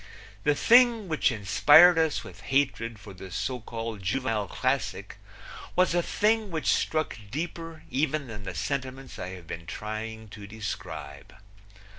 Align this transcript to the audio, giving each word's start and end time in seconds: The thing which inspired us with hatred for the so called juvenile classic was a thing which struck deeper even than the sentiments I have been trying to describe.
The 0.45 0.55
thing 0.55 1.07
which 1.07 1.31
inspired 1.31 1.99
us 1.99 2.23
with 2.23 2.41
hatred 2.41 2.97
for 2.97 3.13
the 3.13 3.29
so 3.29 3.59
called 3.59 4.01
juvenile 4.01 4.47
classic 4.47 5.17
was 5.75 5.93
a 5.93 6.01
thing 6.01 6.49
which 6.49 6.73
struck 6.73 7.19
deeper 7.29 7.83
even 7.91 8.25
than 8.25 8.41
the 8.41 8.55
sentiments 8.55 9.19
I 9.19 9.27
have 9.33 9.45
been 9.45 9.67
trying 9.67 10.29
to 10.29 10.47
describe. 10.47 11.35